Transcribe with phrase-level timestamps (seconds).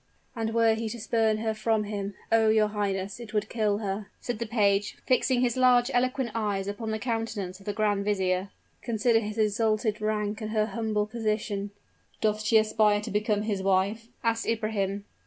[0.35, 2.49] "And were he to spurn her from him oh!
[2.49, 6.89] your highness, it would kill her!" said the page, fixing his large, eloquent eyes upon
[6.89, 8.49] the countenance of the grand vizier.
[8.81, 11.69] "Consider his exalted rank and her humble position"
[12.19, 15.05] "Doth she aspire to become his wife?" asked Ibrahim.